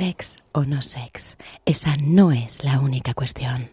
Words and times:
sex 0.00 0.42
o 0.52 0.64
no 0.64 0.80
sex, 0.80 1.36
esa 1.66 1.94
no 2.00 2.32
es 2.32 2.64
la 2.64 2.80
única 2.80 3.12
cuestión. 3.12 3.68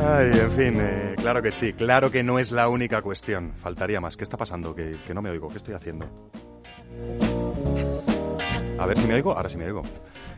Ay, 0.00 0.30
en 0.38 0.50
fin, 0.52 0.80
eh, 0.80 1.16
claro 1.16 1.42
que 1.42 1.50
sí, 1.50 1.72
claro 1.72 2.12
que 2.12 2.22
no 2.22 2.38
es 2.38 2.52
la 2.52 2.68
única 2.68 3.02
cuestión. 3.02 3.54
Faltaría 3.60 4.00
más. 4.00 4.16
¿Qué 4.16 4.22
está 4.22 4.36
pasando? 4.36 4.72
Que, 4.72 4.96
que 5.04 5.12
no 5.14 5.20
me 5.20 5.30
oigo. 5.30 5.48
¿Qué 5.48 5.56
estoy 5.56 5.74
haciendo? 5.74 6.06
A 8.78 8.86
ver 8.86 8.96
si 8.96 9.04
me 9.08 9.14
oigo. 9.14 9.32
Ahora 9.32 9.48
sí 9.48 9.56
me 9.56 9.64
oigo. 9.64 9.82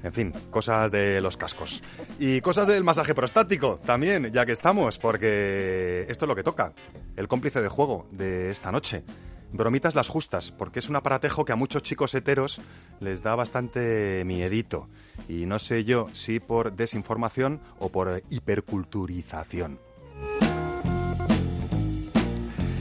En 0.03 0.13
fin, 0.13 0.33
cosas 0.51 0.91
de 0.91 1.21
los 1.21 1.37
cascos. 1.37 1.83
Y 2.19 2.41
cosas 2.41 2.67
del 2.69 2.85
masaje 2.85 3.15
prostático 3.15 3.81
también, 3.85 4.33
ya 4.33 4.47
que 4.47 4.53
estamos, 4.53 4.99
porque 4.99 6.07
esto 6.09 6.25
es 6.25 6.29
lo 6.29 6.37
que 6.37 6.43
toca. 6.43 6.73
El 7.17 7.29
cómplice 7.29 7.61
de 7.61 7.69
juego 7.69 8.07
de 8.11 8.51
esta 8.51 8.73
noche. 8.73 9.05
Bromitas 9.53 9.97
las 9.97 10.09
justas, 10.09 10.53
porque 10.53 10.79
es 10.79 10.89
un 10.89 10.97
aparatejo 10.97 11.45
que 11.45 11.53
a 11.53 11.57
muchos 11.57 11.83
chicos 11.83 12.15
heteros 12.15 12.61
les 13.01 13.23
da 13.23 13.35
bastante 13.35 14.23
miedito. 14.25 14.89
Y 15.29 15.47
no 15.47 15.59
sé 15.59 15.85
yo 15.85 16.07
si 16.13 16.39
por 16.39 16.73
desinformación 16.73 17.61
o 17.79 17.91
por 17.91 18.23
hiperculturización. 18.31 19.90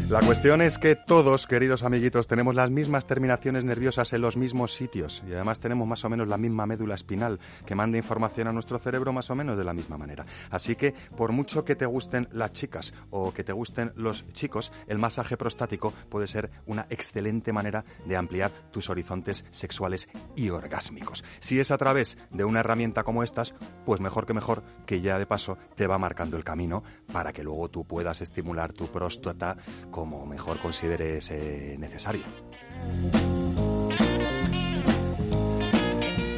La 0.10 0.22
cuestión 0.22 0.64
es 0.64 0.80
que 0.80 0.96
todos, 0.96 1.46
queridos 1.46 1.84
amiguitos, 1.84 2.26
tenemos 2.26 2.56
las 2.56 2.72
mismas 2.72 3.06
terminaciones 3.06 3.64
nerviosas 3.64 4.12
en 4.12 4.22
los 4.22 4.38
mismos 4.38 4.74
sitios 4.74 5.24
y 5.30 5.34
además 5.34 5.60
tenemos 5.60 5.88
más 5.88 6.04
o 6.04 6.10
menos 6.10 6.28
la 6.28 6.40
misma 6.40 6.66
médula 6.66 6.96
espinal 6.96 7.40
que 7.64 7.76
manda 7.76 8.00
información 8.00 8.48
a 8.48 8.52
nuestro 8.52 8.80
cerebro 8.80 9.14
más 9.14 9.30
o 9.30 9.36
menos 9.36 9.56
de 9.56 9.64
la 9.64 9.76
misma 9.76 10.00
manera. 10.00 10.26
Así 10.50 10.76
que, 10.76 10.96
por 11.16 11.32
mucho 11.32 11.64
que 11.64 11.76
te 11.76 11.86
gusten 11.86 12.28
las 12.32 12.54
chicas 12.54 12.96
o 13.12 13.32
que 13.32 13.44
te 13.44 13.54
gusten 13.54 13.92
los 13.98 14.26
chicos, 14.34 14.72
el 14.88 14.98
masaje 14.98 15.38
prostático 15.38 15.94
puede 16.10 16.26
ser 16.26 16.50
una 16.66 16.88
excelente 16.90 17.54
manera 17.54 17.86
de 18.08 18.18
ampliar 18.18 18.52
tus 18.72 18.90
horizontes 18.90 19.46
sexuales 19.52 20.10
y 20.36 20.50
orgásmicos. 20.50 21.24
Si 21.40 21.60
es 21.60 21.70
a 21.70 21.78
través 21.78 22.18
de 22.32 22.46
una 22.46 22.62
herramienta 22.62 23.04
como 23.04 23.22
estas, 23.22 23.54
pues 23.86 24.02
mejor 24.02 24.26
que 24.26 24.34
mejor 24.34 24.64
que 24.88 25.02
ya 25.02 25.20
de 25.20 25.28
paso 25.28 25.60
te 25.76 25.86
va 25.86 26.00
marcando 26.00 26.36
el 26.36 26.44
camino 26.44 26.84
para 27.14 27.32
que 27.32 27.44
luego 27.44 27.70
tú 27.70 27.86
puedas 27.86 28.22
estimular 28.22 28.74
tu 28.74 28.88
próstata 28.88 29.56
como 30.00 30.26
mejor 30.26 30.60
consideres 30.60 31.32
necesario. 31.78 32.24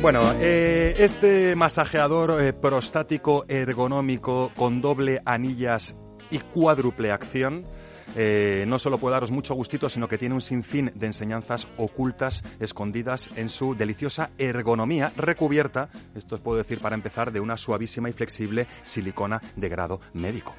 Bueno, 0.01 0.33
eh, 0.39 0.95
este 0.97 1.55
masajeador 1.55 2.41
eh, 2.41 2.53
prostático 2.53 3.45
ergonómico 3.47 4.51
con 4.55 4.81
doble 4.81 5.21
anillas 5.25 5.95
y 6.31 6.39
cuádruple 6.39 7.11
acción 7.11 7.67
eh, 8.15 8.65
no 8.67 8.77
solo 8.79 8.97
puede 8.97 9.13
daros 9.13 9.31
mucho 9.31 9.53
gustito, 9.53 9.89
sino 9.89 10.07
que 10.07 10.17
tiene 10.17 10.35
un 10.35 10.41
sinfín 10.41 10.91
de 10.95 11.07
enseñanzas 11.07 11.67
ocultas, 11.77 12.43
escondidas 12.59 13.29
en 13.35 13.49
su 13.49 13.75
deliciosa 13.75 14.31
ergonomía, 14.37 15.13
recubierta, 15.15 15.89
esto 16.15 16.35
os 16.35 16.41
puedo 16.41 16.57
decir 16.57 16.81
para 16.81 16.95
empezar, 16.95 17.31
de 17.31 17.39
una 17.39 17.57
suavísima 17.57 18.09
y 18.09 18.13
flexible 18.13 18.67
silicona 18.81 19.41
de 19.55 19.69
grado 19.69 20.01
médico. 20.13 20.55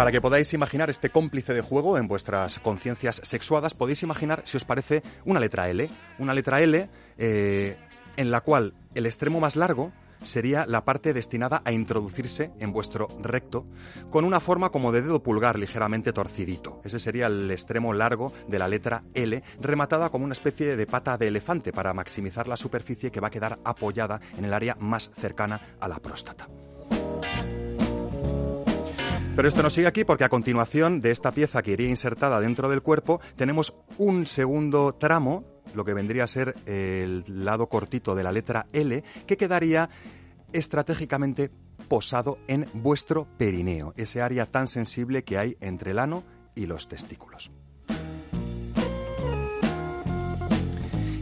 Para 0.00 0.12
que 0.12 0.22
podáis 0.22 0.54
imaginar 0.54 0.88
este 0.88 1.10
cómplice 1.10 1.52
de 1.52 1.60
juego 1.60 1.98
en 1.98 2.08
vuestras 2.08 2.58
conciencias 2.60 3.20
sexuadas, 3.22 3.74
podéis 3.74 4.02
imaginar, 4.02 4.40
si 4.46 4.56
os 4.56 4.64
parece, 4.64 5.02
una 5.26 5.40
letra 5.40 5.68
L. 5.68 5.90
Una 6.18 6.32
letra 6.32 6.62
L 6.62 6.88
eh, 7.18 7.76
en 8.16 8.30
la 8.30 8.40
cual 8.40 8.72
el 8.94 9.04
extremo 9.04 9.40
más 9.40 9.56
largo 9.56 9.92
sería 10.22 10.64
la 10.64 10.86
parte 10.86 11.12
destinada 11.12 11.60
a 11.66 11.72
introducirse 11.72 12.50
en 12.60 12.72
vuestro 12.72 13.08
recto 13.20 13.66
con 14.08 14.24
una 14.24 14.40
forma 14.40 14.70
como 14.70 14.90
de 14.90 15.02
dedo 15.02 15.22
pulgar 15.22 15.58
ligeramente 15.58 16.14
torcidito. 16.14 16.80
Ese 16.82 16.98
sería 16.98 17.26
el 17.26 17.50
extremo 17.50 17.92
largo 17.92 18.32
de 18.48 18.58
la 18.58 18.68
letra 18.68 19.02
L, 19.12 19.42
rematada 19.60 20.08
como 20.08 20.24
una 20.24 20.32
especie 20.32 20.78
de 20.78 20.86
pata 20.86 21.18
de 21.18 21.28
elefante 21.28 21.74
para 21.74 21.92
maximizar 21.92 22.48
la 22.48 22.56
superficie 22.56 23.10
que 23.10 23.20
va 23.20 23.28
a 23.28 23.32
quedar 23.32 23.58
apoyada 23.64 24.18
en 24.38 24.46
el 24.46 24.54
área 24.54 24.76
más 24.76 25.10
cercana 25.14 25.76
a 25.78 25.88
la 25.88 25.98
próstata. 25.98 26.48
Pero 29.36 29.48
esto 29.48 29.62
no 29.62 29.70
sigue 29.70 29.86
aquí 29.86 30.04
porque 30.04 30.24
a 30.24 30.28
continuación 30.28 31.00
de 31.00 31.12
esta 31.12 31.32
pieza 31.32 31.62
que 31.62 31.70
iría 31.72 31.88
insertada 31.88 32.40
dentro 32.40 32.68
del 32.68 32.82
cuerpo 32.82 33.20
tenemos 33.36 33.74
un 33.96 34.26
segundo 34.26 34.94
tramo, 34.94 35.44
lo 35.74 35.84
que 35.84 35.94
vendría 35.94 36.24
a 36.24 36.26
ser 36.26 36.56
el 36.66 37.24
lado 37.26 37.68
cortito 37.68 38.14
de 38.14 38.22
la 38.22 38.32
letra 38.32 38.66
L, 38.72 39.02
que 39.26 39.36
quedaría 39.36 39.88
estratégicamente 40.52 41.50
posado 41.88 42.38
en 42.48 42.66
vuestro 42.74 43.26
perineo, 43.38 43.94
ese 43.96 44.20
área 44.20 44.46
tan 44.46 44.66
sensible 44.66 45.24
que 45.24 45.38
hay 45.38 45.56
entre 45.60 45.92
el 45.92 46.00
ano 46.00 46.22
y 46.54 46.66
los 46.66 46.88
testículos. 46.88 47.50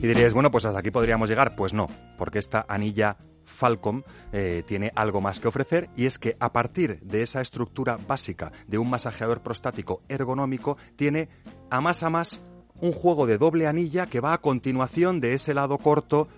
Y 0.01 0.07
diríais, 0.07 0.33
bueno, 0.33 0.51
pues 0.51 0.65
hasta 0.65 0.79
aquí 0.79 0.91
podríamos 0.93 1.29
llegar. 1.29 1.57
Pues 1.57 1.73
no, 1.73 1.89
porque 2.17 2.39
esta 2.39 2.65
anilla 2.69 3.17
Falcom 3.48 4.03
eh, 4.32 4.62
tiene 4.66 4.92
algo 4.94 5.20
más 5.20 5.41
que 5.41 5.48
ofrecer 5.48 5.91
y 5.97 6.06
es 6.06 6.19
que 6.19 6.36
a 6.38 6.53
partir 6.53 7.00
de 7.00 7.22
esa 7.22 7.41
estructura 7.41 7.97
básica 7.97 8.53
de 8.66 8.78
un 8.78 8.91
masajeador 8.91 9.42
prostático 9.42 10.03
ergonómico 10.09 10.76
tiene 10.97 11.28
a 11.70 11.81
más 11.81 12.03
a 12.03 12.10
más 12.10 12.41
un 12.81 12.92
juego 12.92 13.26
de 13.26 13.38
doble 13.38 13.66
anilla 13.66 14.06
que 14.06 14.20
va 14.20 14.32
a 14.32 14.38
continuación 14.38 15.20
de 15.20 15.34
ese 15.34 15.54
lado 15.54 15.78
corto 15.78 16.28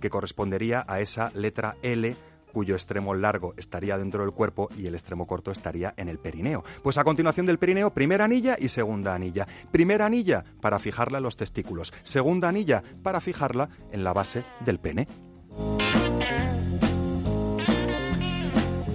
que 0.00 0.10
correspondería 0.10 0.84
a 0.86 1.00
esa 1.00 1.30
letra 1.34 1.76
L 1.82 2.16
cuyo 2.56 2.74
extremo 2.74 3.14
largo 3.14 3.52
estaría 3.58 3.98
dentro 3.98 4.22
del 4.22 4.32
cuerpo 4.32 4.70
y 4.78 4.86
el 4.86 4.94
extremo 4.94 5.26
corto 5.26 5.50
estaría 5.50 5.92
en 5.98 6.08
el 6.08 6.18
perineo. 6.18 6.64
Pues 6.82 6.96
a 6.96 7.04
continuación 7.04 7.44
del 7.44 7.58
perineo, 7.58 7.92
primera 7.92 8.24
anilla 8.24 8.56
y 8.58 8.68
segunda 8.68 9.14
anilla. 9.14 9.46
Primera 9.70 10.06
anilla 10.06 10.42
para 10.62 10.78
fijarla 10.78 11.18
en 11.18 11.24
los 11.24 11.36
testículos, 11.36 11.92
segunda 12.02 12.48
anilla 12.48 12.82
para 13.02 13.20
fijarla 13.20 13.68
en 13.92 14.04
la 14.04 14.14
base 14.14 14.42
del 14.64 14.78
pene. 14.78 15.06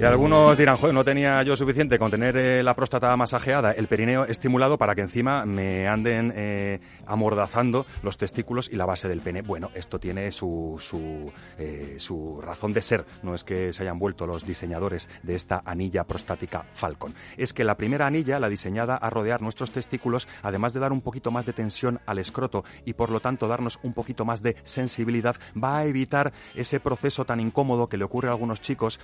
Y 0.02 0.04
algunos 0.04 0.58
dirán, 0.58 0.80
no 0.94 1.06
tenía 1.06 1.44
yo 1.44 1.56
suficiente 1.56 2.00
con 2.00 2.10
tener 2.10 2.36
eh, 2.36 2.64
la 2.64 2.76
próstata 2.76 3.16
masajeada, 3.16 3.72
el 3.72 3.86
perineo 3.86 4.26
estimulado 4.26 4.80
para 4.80 4.96
que 4.96 5.02
encima 5.02 5.46
me 5.46 5.88
anden 5.88 6.34
eh, 6.36 6.80
amordazando 7.06 7.86
los 8.02 8.18
testículos 8.18 8.68
y 8.68 8.78
la 8.78 8.88
base 8.88 9.08
del 9.08 9.22
pene. 9.22 9.44
Bueno, 9.44 9.70
esto 9.76 10.00
tiene 10.00 10.32
su, 10.32 10.78
su, 10.80 11.32
eh, 11.60 11.98
su 12.00 12.42
razón 12.42 12.74
de 12.74 12.82
ser. 12.82 13.06
No 13.22 13.36
es 13.36 13.44
que 13.44 13.74
se 13.74 13.84
hayan 13.84 14.00
vuelto 14.00 14.26
los 14.26 14.44
diseñadores 14.44 15.08
de 15.22 15.36
esta 15.36 15.62
anilla 15.64 16.04
prostática 16.06 16.66
Falcon. 16.74 17.14
Es 17.38 17.54
que 17.54 17.64
la 17.64 17.78
primera 17.78 18.08
anilla, 18.08 18.40
la 18.40 18.50
diseñada 18.50 18.96
a 18.96 19.12
rodear 19.12 19.44
nuestros 19.44 19.70
testículos, 19.70 20.28
además 20.42 20.74
de 20.74 20.80
dar 20.80 20.94
un 20.94 21.02
poquito 21.02 21.30
más 21.30 21.46
de 21.46 21.54
tensión 21.54 22.00
al 22.08 22.18
escroto 22.18 22.66
y 22.86 22.94
por 22.94 23.12
lo 23.12 23.20
tanto 23.20 23.48
darnos 23.48 23.78
un 23.84 23.94
poquito 23.94 24.26
más 24.26 24.42
de 24.42 24.56
sensibilidad, 24.64 25.36
va 25.56 25.78
a 25.78 25.86
evitar 25.86 26.34
ese 26.56 26.80
proceso 26.80 27.24
tan 27.24 27.40
incómodo 27.40 27.88
que 27.88 27.98
le 27.98 28.04
ocurre 28.04 28.30
a 28.30 28.32
algunos 28.32 28.62
chicos 28.62 29.00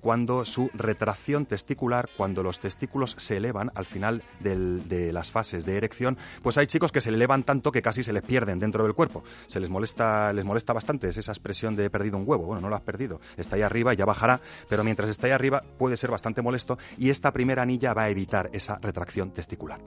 cuando 0.00 0.35
su 0.44 0.70
retracción 0.74 1.46
testicular, 1.46 2.08
cuando 2.16 2.42
los 2.42 2.60
testículos 2.60 3.14
se 3.18 3.36
elevan 3.36 3.70
al 3.74 3.86
final 3.86 4.22
de 4.40 5.12
las 5.12 5.30
fases 5.30 5.64
de 5.64 5.76
erección, 5.76 6.18
pues 6.42 6.58
hay 6.58 6.66
chicos 6.66 6.92
que 6.92 7.00
se 7.00 7.10
elevan 7.10 7.44
tanto 7.44 7.72
que 7.72 7.82
casi 7.82 8.02
se 8.02 8.12
les 8.12 8.22
pierden 8.22 8.58
dentro 8.58 8.84
del 8.84 8.94
cuerpo. 8.94 9.24
Se 9.46 9.60
les 9.60 9.70
molesta, 9.70 10.32
les 10.32 10.44
molesta 10.44 10.72
bastante, 10.72 11.08
es 11.08 11.16
esa 11.16 11.32
expresión 11.32 11.76
de 11.76 11.86
he 11.86 11.90
perdido 11.90 12.18
un 12.18 12.24
huevo. 12.26 12.44
Bueno, 12.44 12.60
no 12.60 12.68
lo 12.68 12.76
has 12.76 12.82
perdido, 12.82 13.20
está 13.36 13.56
ahí 13.56 13.62
arriba 13.62 13.94
y 13.94 13.96
ya 13.96 14.04
bajará, 14.04 14.40
pero 14.68 14.84
mientras 14.84 15.08
está 15.08 15.26
ahí 15.26 15.32
arriba 15.32 15.62
puede 15.78 15.96
ser 15.96 16.10
bastante 16.10 16.42
molesto 16.42 16.78
y 16.98 17.10
esta 17.10 17.32
primera 17.32 17.62
anilla 17.62 17.94
va 17.94 18.04
a 18.04 18.10
evitar 18.10 18.50
esa 18.52 18.78
retracción 18.78 19.32
testicular. 19.32 19.80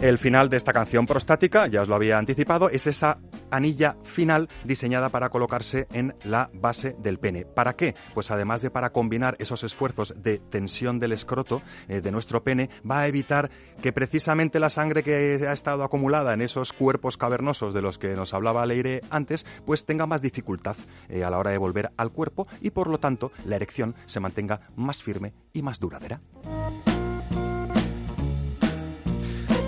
El 0.00 0.16
final 0.16 0.48
de 0.48 0.56
esta 0.56 0.72
canción 0.72 1.06
prostática, 1.06 1.66
ya 1.66 1.82
os 1.82 1.88
lo 1.88 1.94
había 1.94 2.16
anticipado, 2.16 2.70
es 2.70 2.86
esa 2.86 3.18
anilla 3.50 3.96
final 4.04 4.48
diseñada 4.64 5.08
para 5.08 5.30
colocarse 5.30 5.86
en 5.92 6.14
la 6.24 6.50
base 6.52 6.96
del 6.98 7.18
pene. 7.18 7.44
¿Para 7.44 7.74
qué? 7.74 7.94
Pues 8.14 8.30
además 8.30 8.62
de 8.62 8.70
para 8.70 8.90
combinar 8.90 9.36
esos 9.38 9.64
esfuerzos 9.64 10.14
de 10.16 10.38
tensión 10.38 10.98
del 10.98 11.12
escroto 11.12 11.62
eh, 11.88 12.00
de 12.00 12.12
nuestro 12.12 12.42
pene, 12.42 12.70
va 12.88 13.00
a 13.00 13.08
evitar 13.08 13.50
que 13.82 13.92
precisamente 13.92 14.60
la 14.60 14.70
sangre 14.70 15.02
que 15.02 15.46
ha 15.46 15.52
estado 15.52 15.84
acumulada 15.84 16.34
en 16.34 16.42
esos 16.42 16.72
cuerpos 16.72 17.16
cavernosos 17.16 17.74
de 17.74 17.82
los 17.82 17.98
que 17.98 18.14
nos 18.14 18.34
hablaba 18.34 18.66
Leire 18.66 19.02
antes, 19.10 19.46
pues 19.64 19.84
tenga 19.84 20.06
más 20.06 20.22
dificultad 20.22 20.76
eh, 21.08 21.24
a 21.24 21.30
la 21.30 21.38
hora 21.38 21.50
de 21.50 21.58
volver 21.58 21.90
al 21.96 22.12
cuerpo 22.12 22.46
y 22.60 22.70
por 22.70 22.88
lo 22.88 22.98
tanto 22.98 23.32
la 23.44 23.56
erección 23.56 23.94
se 24.06 24.20
mantenga 24.20 24.68
más 24.76 25.02
firme 25.02 25.32
y 25.52 25.62
más 25.62 25.80
duradera. 25.80 26.20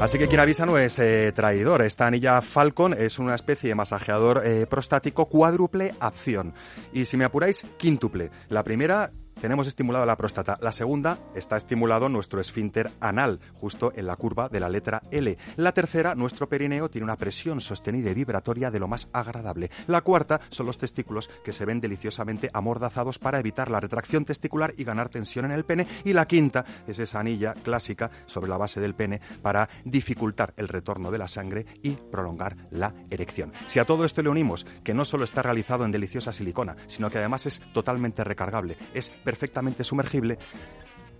Así 0.03 0.19
que 0.19 0.27
quien 0.27 0.41
avisa 0.41 0.67
no 0.67 0.79
es 0.79 0.99
eh, 0.99 1.31
traidor. 1.33 1.81
Esta 1.81 2.09
anilla 2.09 2.43
Falcon 2.43 2.93
es 2.93 3.21
una 3.21 3.37
especie 3.37 3.69
de 3.69 3.77
masajeador 3.77 4.43
eh, 4.45 4.67
prostático 4.67 5.27
cuádruple 5.27 5.95
acción. 6.01 6.55
Y 6.93 7.05
si 7.05 7.17
me 7.17 7.23
apuráis, 7.23 7.65
quíntuple. 7.77 8.33
La 8.49 8.65
primera 8.65 9.13
tenemos 9.43 9.67
estimulado 9.67 10.07
la 10.07 10.17
próstata. 10.17 10.57
La 10.61 10.71
segunda 10.71 11.19
está 11.35 11.57
estimulado 11.57 12.09
nuestro 12.09 12.41
esfínter 12.41 12.93
anal, 13.01 13.41
justo 13.55 13.93
en 13.97 14.07
la 14.07 14.15
curva 14.15 14.49
de 14.49 14.61
la 14.61 14.69
letra 14.69 15.03
L. 15.11 15.37
La 15.57 15.73
tercera, 15.73 16.15
nuestro 16.15 16.49
perineo 16.49 16.89
tiene 16.89 17.07
una 17.07 17.17
presión 17.17 17.61
sostenida 17.61 18.13
y 18.13 18.15
vibratoria 18.15 18.71
de 18.71 18.79
lo 18.79 18.87
más 18.87 19.09
agradable. 19.13 19.69
La 19.89 20.03
cuarta 20.03 20.43
son 20.51 20.67
los 20.67 20.79
testículos 20.79 21.29
que 21.43 21.53
se 21.53 21.65
ven 21.65 21.81
deliciosamente 21.81 22.51
amordazados 22.55 23.19
para 23.19 23.41
evitar 23.41 23.69
la 23.69 23.81
retracción 23.81 24.25
testicular 24.25 24.75
y 24.77 24.85
ganar 24.85 25.09
tensión 25.09 25.47
en 25.47 25.51
el 25.51 25.65
pene. 25.65 25.89
Y 26.05 26.13
la 26.13 26.29
quinta 26.29 26.65
es 26.87 27.01
esa 27.01 27.19
anilla 27.19 27.55
clásica 27.55 28.13
sobre 28.27 28.49
la 28.49 28.59
base 28.59 28.81
del 28.81 28.95
pene 28.95 29.21
para 29.43 29.69
dificultar 29.85 30.55
el 30.57 30.69
retorno 30.69 31.11
de 31.11 31.19
la 31.19 31.27
sangre 31.27 31.67
y 31.83 31.95
prolongar 31.95 32.69
la 32.71 32.95
erección. 33.11 33.53
Si 33.67 33.81
a 33.81 33.87
todo 33.87 34.05
esto 34.05 34.23
le 34.23 34.29
unimos 34.29 34.65
que 34.85 34.95
no 34.95 35.05
solo 35.05 35.25
está 35.25 35.43
realizado 35.43 35.85
en 35.85 35.91
deliciosa 35.91 36.33
silicona, 36.33 36.77
sino 36.87 37.11
que 37.11 37.19
además 37.19 37.47
es 37.47 37.61
totalmente 37.75 38.23
recargable, 38.23 38.77
es 38.95 39.11
perfectamente 39.33 39.83
sumergible, 39.83 40.37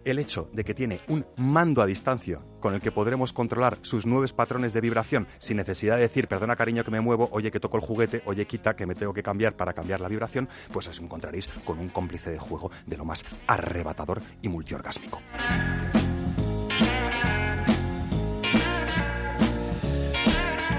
el 0.05 0.19
hecho 0.19 0.51
de 0.53 0.65
que 0.65 0.75
tiene 0.75 1.01
un 1.09 1.25
mando 1.39 1.81
a 1.81 1.87
distancia 1.87 2.41
con 2.61 2.75
el 2.75 2.83
que 2.83 2.93
podremos 2.93 3.33
controlar 3.33 3.79
sus 3.81 4.05
nuevos 4.05 4.35
patrones 4.35 4.75
de 4.75 4.83
vibración 4.83 5.27
sin 5.39 5.57
necesidad 5.57 5.97
de 5.97 6.03
decir, 6.03 6.29
perdona 6.29 6.55
cariño 6.55 6.85
que 6.85 6.91
me 6.91 7.01
muevo, 7.01 7.31
oye 7.33 7.51
que 7.51 7.59
toco 7.59 7.79
el 7.79 7.83
juguete, 7.83 8.23
oye 8.27 8.47
quita 8.47 8.77
que 8.77 8.85
me 8.85 8.95
tengo 8.95 9.15
que 9.15 9.23
cambiar 9.23 9.57
para 9.57 9.73
cambiar 9.73 10.03
la 10.03 10.09
vibración, 10.09 10.47
pues 10.75 10.89
os 10.89 11.01
encontraréis 11.01 11.49
con 11.65 11.79
un 11.79 11.89
cómplice 11.89 12.31
de 12.31 12.39
juego 12.39 12.71
de 12.85 12.99
lo 12.99 13.07
más 13.07 13.25
arrebatador 13.47 14.21
y 14.43 14.51
multiorgásmico. 14.51 15.23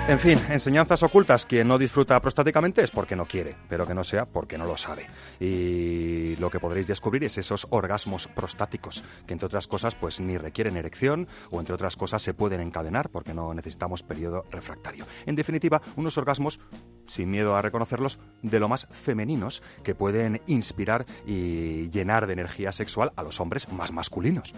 En 0.06 0.20
fin, 0.20 0.38
enseñanzas 0.50 1.02
ocultas. 1.02 1.46
Quien 1.46 1.70
no 1.70 1.78
disfruta 1.78 2.22
prostáticamente 2.22 2.84
es 2.84 2.92
porque 2.92 3.16
no 3.16 3.26
quiere, 3.26 3.56
pero 3.70 3.88
que 3.88 3.94
no 3.94 4.04
sea 4.04 4.26
porque 4.26 4.58
no 4.58 4.66
lo 4.66 4.76
sabe. 4.76 5.08
Y 5.40 6.36
lo 6.36 6.50
que 6.50 6.60
podréis 6.60 6.88
descubrir 6.88 7.24
es 7.24 7.38
esos 7.38 7.68
orgasmos 7.70 8.28
prostáticos, 8.28 9.02
que 9.26 9.32
entre 9.32 9.46
otras 9.46 9.66
cosas 9.66 9.96
pues 9.96 10.20
ni 10.20 10.38
requieren 10.38 10.76
erección 10.76 11.30
o 11.52 11.62
entre 11.62 11.74
otras 11.74 11.96
cosas 11.96 12.22
se 12.22 12.34
pueden 12.34 12.60
encadenar 12.60 13.10
porque 13.10 13.34
no 13.34 13.54
necesitamos 13.54 14.04
periodo 14.04 14.44
refractario. 14.52 15.06
En 15.26 15.38
definitiva, 15.38 15.82
unos 15.96 16.18
orgasmos, 16.18 16.60
sin 17.08 17.32
miedo 17.32 17.56
a 17.56 17.62
reconocerlos, 17.62 18.20
de 18.42 18.60
lo 18.60 18.68
más 18.68 18.90
femeninos 18.92 19.64
que 19.84 19.96
pueden 19.96 20.42
inspirar 20.48 21.06
y 21.26 21.90
llenar 21.92 22.28
de 22.28 22.34
energía 22.34 22.74
sexual 22.74 23.14
a 23.16 23.24
los 23.24 23.40
hombres 23.40 23.72
más 23.72 23.94
masculinos. 23.94 24.54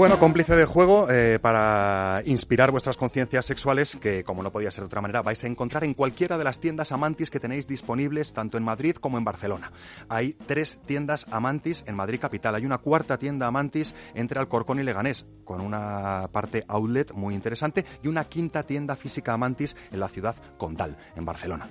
Bueno, 0.00 0.18
cómplice 0.18 0.56
de 0.56 0.64
juego 0.64 1.10
eh, 1.10 1.38
para 1.38 2.22
inspirar 2.24 2.70
vuestras 2.70 2.96
conciencias 2.96 3.44
sexuales 3.44 3.98
que, 4.00 4.24
como 4.24 4.42
no 4.42 4.50
podía 4.50 4.70
ser 4.70 4.80
de 4.80 4.86
otra 4.86 5.02
manera, 5.02 5.20
vais 5.20 5.44
a 5.44 5.46
encontrar 5.46 5.84
en 5.84 5.92
cualquiera 5.92 6.38
de 6.38 6.44
las 6.44 6.58
tiendas 6.58 6.90
Amantis 6.90 7.28
que 7.28 7.38
tenéis 7.38 7.66
disponibles 7.66 8.32
tanto 8.32 8.56
en 8.56 8.64
Madrid 8.64 8.96
como 8.96 9.18
en 9.18 9.24
Barcelona. 9.24 9.72
Hay 10.08 10.32
tres 10.46 10.78
tiendas 10.86 11.26
Amantis 11.30 11.84
en 11.86 11.96
Madrid 11.96 12.18
capital. 12.18 12.54
Hay 12.54 12.64
una 12.64 12.78
cuarta 12.78 13.18
tienda 13.18 13.46
Amantis 13.46 13.94
entre 14.14 14.40
Alcorcón 14.40 14.80
y 14.80 14.84
Leganés, 14.84 15.26
con 15.44 15.60
una 15.60 16.30
parte 16.32 16.64
outlet 16.66 17.12
muy 17.12 17.34
interesante, 17.34 17.84
y 18.02 18.08
una 18.08 18.24
quinta 18.24 18.62
tienda 18.62 18.96
física 18.96 19.34
Amantis 19.34 19.76
en 19.92 20.00
la 20.00 20.08
ciudad 20.08 20.34
Condal, 20.56 20.96
en 21.14 21.26
Barcelona. 21.26 21.68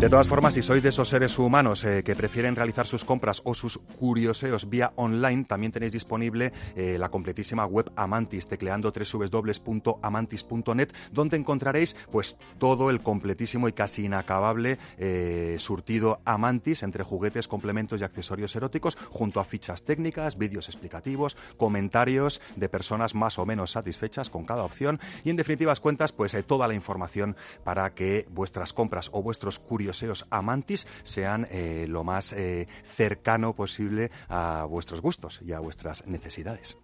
De 0.00 0.08
todas 0.08 0.28
formas, 0.28 0.54
si 0.54 0.62
sois 0.62 0.82
de 0.82 0.88
esos 0.88 1.10
seres 1.10 1.38
humanos 1.38 1.84
eh, 1.84 2.02
que 2.02 2.16
prefieren 2.16 2.56
realizar 2.56 2.86
sus 2.86 3.04
compras 3.04 3.42
o 3.44 3.52
sus 3.52 3.76
curioseos 3.76 4.70
vía 4.70 4.94
online, 4.96 5.44
también 5.44 5.72
tenéis 5.72 5.92
disponible 5.92 6.54
eh, 6.74 6.96
la 6.98 7.10
completísima 7.10 7.66
web 7.66 7.92
Amantis, 7.96 8.48
tecleando 8.48 8.94
www.amantis.net, 8.94 10.88
donde 11.12 11.36
encontraréis 11.36 11.96
pues 12.10 12.38
todo 12.56 12.88
el 12.88 13.02
completísimo 13.02 13.68
y 13.68 13.74
casi 13.74 14.06
inacabable 14.06 14.78
eh, 14.96 15.56
surtido 15.58 16.22
Amantis 16.24 16.82
entre 16.82 17.04
juguetes, 17.04 17.46
complementos 17.46 18.00
y 18.00 18.04
accesorios 18.04 18.56
eróticos, 18.56 18.96
junto 19.10 19.38
a 19.38 19.44
fichas 19.44 19.82
técnicas, 19.82 20.38
vídeos 20.38 20.70
explicativos, 20.70 21.36
comentarios 21.58 22.40
de 22.56 22.70
personas 22.70 23.14
más 23.14 23.38
o 23.38 23.44
menos 23.44 23.72
satisfechas 23.72 24.30
con 24.30 24.46
cada 24.46 24.64
opción 24.64 24.98
y 25.24 25.30
en 25.30 25.36
definitivas 25.36 25.78
cuentas 25.78 26.12
pues 26.12 26.34
toda 26.46 26.66
la 26.66 26.72
información 26.72 27.36
para 27.64 27.92
que 27.92 28.26
vuestras 28.30 28.72
compras 28.72 29.10
o 29.12 29.22
vuestros 29.22 29.58
curiosos 29.98 30.26
amantis 30.30 30.86
sean 31.02 31.46
eh, 31.50 31.86
lo 31.88 32.04
más 32.04 32.32
eh, 32.32 32.68
cercano 32.84 33.54
posible 33.54 34.10
a 34.28 34.64
vuestros 34.68 35.00
gustos 35.00 35.40
y 35.42 35.52
a 35.52 35.60
vuestras 35.60 36.06
necesidades. 36.06 36.76